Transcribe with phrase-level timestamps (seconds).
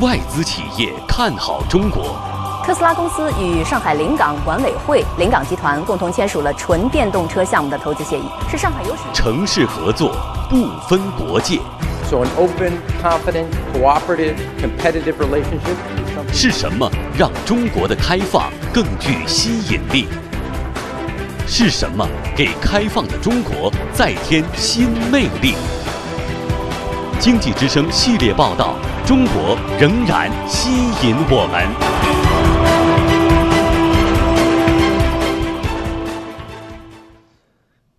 [0.00, 2.16] 外资企业看好中国。
[2.64, 10.12] 特斯拉公司与上海临港管委会、临港集团共同签署了纯电动车项目的投资协议，是上海有史城市合作
[10.48, 11.58] 不分国界。
[12.08, 15.76] So an open, confident, cooperative, competitive relationship.
[16.32, 20.06] 是什么让中国的开放更具吸引力？
[21.46, 25.54] 是什么给开放的中国再添新魅力？
[27.18, 28.76] 经济之声系列报道：
[29.10, 30.70] 中国仍然吸
[31.04, 31.66] 引我们。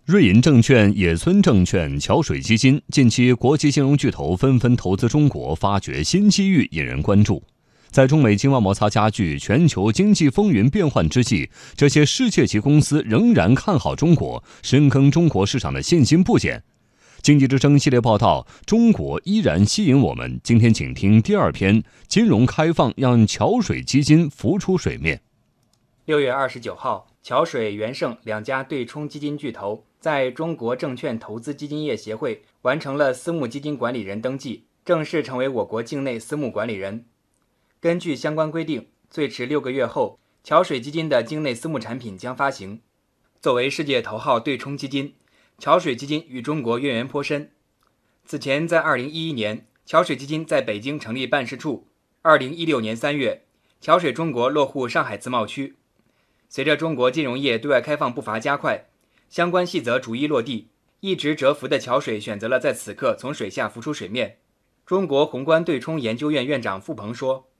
[0.06, 7.42] 瑞银证券、野村证券、桥水基金，近期国际金融巨头纷纷投资中国，发掘新机遇，引人关注。
[7.90, 16.62] 在中美经贸摩擦加剧、全球经济风云变幻之际，这些世界级公司仍然看好中国，深耕中国市场的信心不减。
[17.22, 20.40] 经济之声系列报道：中国依然吸引我们。
[20.42, 25.22] 今天请听第二篇：金融开放让桥水基金浮出水面。
[26.04, 37.04] 六月二十九号，桥水、元盛两家对冲基金巨头在中国证券投资基金业协会完成了私募基金管理人登记，正式成为我国境内私募管理人。
[37.80, 42.80] 根据相关规定，最迟六个月后，桥水基金的境内私募产品将发行。
[43.40, 45.14] 作为世界头号对冲基金，
[45.62, 47.52] 桥水基金与中国渊源颇深。
[48.24, 51.86] 此前，在二零一一年，桥水基金在北京成立办事处；
[52.20, 53.44] 二零一六年三月，
[53.80, 55.76] 桥水中国落户上海自贸区。
[56.48, 58.86] 随着中国金融业对外开放步伐加快，
[59.30, 60.66] 相关细则逐一落地，
[60.98, 64.38] 一直蛰伏的桥水选择了在此刻从水下浮出水面。
[64.84, 67.51] 中国宏观对冲研究院院长傅鹏说。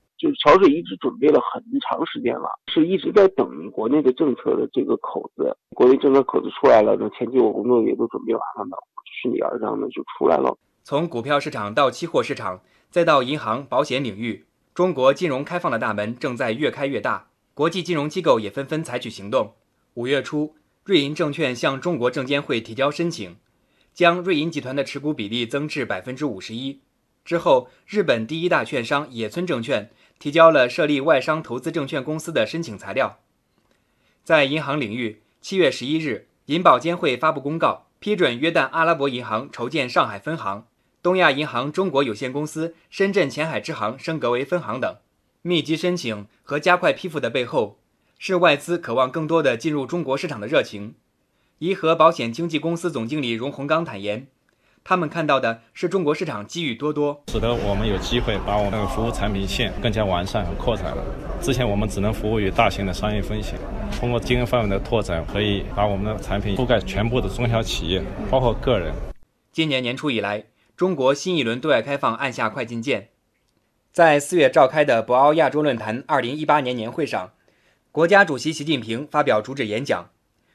[0.43, 5.57] 就是桥水一直准备了很长时间了，是一直在等国内的政策的这个口子。
[5.75, 8.77] 国内政策口子出来了，那前期我工作也都准备完了呢，
[9.23, 10.57] 顺理而然的就出来了。
[10.83, 17.29] 从股票市场到期货市场，再到银行、保险领域，中国金融开放的大门正在越开越大。
[17.55, 19.55] 国际金融机构也纷纷采取行动。
[19.95, 20.55] 五月初，
[20.85, 23.36] 瑞银证券向中国证监会提交申请，
[23.92, 26.80] 将瑞银集团的持股比例增至百分之五十一。
[27.25, 29.91] 之后，日本第一大券商野村证券。
[30.19, 33.19] 提交了设立外商投资证券公司的申请材料。
[34.23, 40.69] 在银行领域，七月十一日，银保监会发布公告，批准约旦阿拉伯银行筹建上海分行，
[41.03, 44.97] 东亚银行中国有限公司深圳前海支行升格为分行等。
[45.43, 47.81] 密集申请和加快批复的背后，
[48.17, 50.95] 是外资渴望更多的进入中国市场的热情。
[51.59, 54.29] 颐和保险经纪公司总经理荣洪刚坦言。
[54.85, 61.05] 他们看到的是中国市场机遇多多，使得我们有机会把我们的服务产品线更加完善和扩展了。
[61.41, 63.59] 之前我们只能服务于大型的商业风险，
[63.98, 68.92] 通过经营范围的拓展，可以把我们的产品覆盖全部的中小企业，包括个人。
[69.53, 73.11] 今年年初以来，中国新一轮对外开放按下快进键。
[73.92, 77.31] 在四月召开的博鳌亚洲论坛二零一八年年会上，
[77.92, 80.11] 国家主席习近平发表主旨演讲，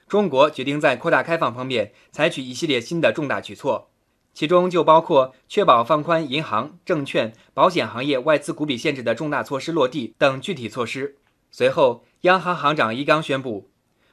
[0.07, 3.89] 中国决定在扩大开放方面采取一系列新的重大举措。
[4.37, 11.15] 其中就包括确保放宽银行、证券、保险行业外资股比限制的重大措施落地等具体措施。
[11.49, 13.67] 随后，央行行长易纲宣布，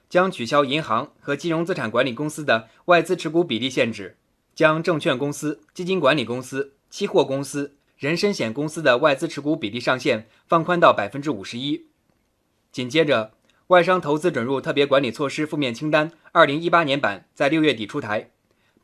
[0.09, 4.17] 将取消银行和金融资产管理公司的外资持股比例限制，
[4.55, 11.85] 将证券公司、基金管理公司、期货公司、人身险公司的外资持股比例上限放宽到百分之五十一。
[12.73, 13.33] 紧接着，
[13.67, 18.31] 外商投资准入特别管理措施负面清单二零一八年版在六月底出台。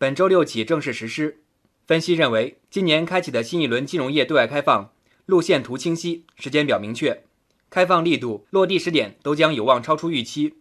[0.00, 1.42] 本周六起正式实施。
[1.86, 4.94] 分析认为，今年开启的新一轮金融业对外开放
[5.26, 7.24] 路线图清晰，时间表明确，
[7.68, 10.54] 开放力度、落地时点都将有望超出预期。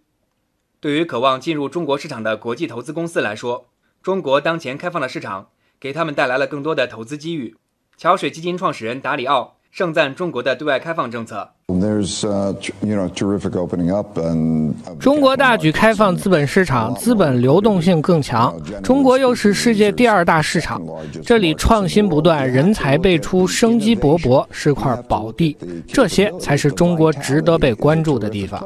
[0.81, 3.69] 对于渴望进入中国市场的国际投资公司来说，
[4.03, 7.55] 中国当前开放的市场给他们带来了更多的投资机遇。
[7.95, 9.55] 桥水基金创始人达里奥。
[9.71, 11.53] 盛赞中国的对外开放政策。
[14.99, 18.59] 中国大举开放资本市场，资本流动性更强。
[18.81, 20.81] 中国又是世界第二大市场，
[21.23, 25.55] 这里创新不断，人才辈出，生机勃勃，是块宝地。
[25.87, 28.63] 这些才是中国值得被关注的地方。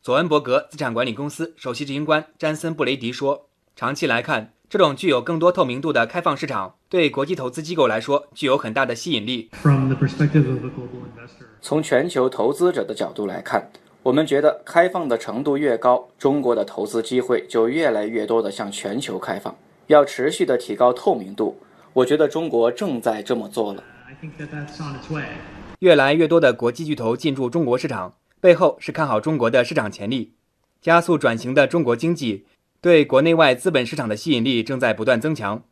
[0.00, 9.48] 佐恩伯格资产管理公司首席执行官詹森布雷迪说：“长期来看。”这种具有更多透明度的开放市场，对国际投资机构来说具有很大的吸引力。
[11.60, 13.70] 从全球投资者的角度来看，
[14.02, 19.56] 我们觉得开放的程度越高，中国的投资机会就越来越多的向全球开放。
[19.86, 21.58] 要持续的提高透明度，
[21.92, 23.82] 我觉得中国正在这么做了。
[25.80, 30.32] 越来越多的国际巨头进驻中国市场，背后是看好中国的市场潜力，
[30.80, 32.46] 加速转型的中国经济。
[32.80, 35.64] 对国内外资本市场的吸引力正在不断增强。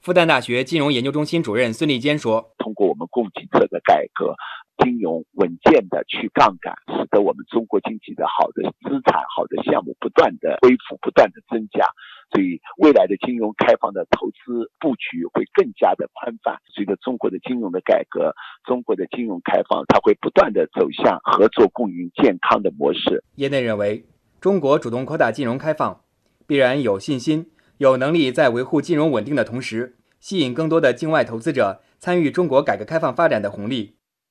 [0.00, 4.34] 复旦大学金融研究中心主任孙立坚说：“通过我们供给侧的改革，
[4.82, 11.84] 金融稳健的去杠杆，使得我们中国经济的好的资产、好的项目不断的恢复、不断的增加。
[12.32, 16.56] 所以，未来的金融开放的投资布局会更加的宽泛。
[16.74, 18.32] 随着中国的金融的改革，
[18.64, 23.22] 中国的金融开放，它会不断的走向合作共赢、健康的模式。
[23.34, 24.06] 业内认为，
[24.40, 26.00] 中国主动扩大金融开放，
[26.46, 27.50] 必然有信心、
[27.80, 33.96] 有能力在维护金融稳定的同时，吸引更多的境外投资者参与中国改革开放发展的红利。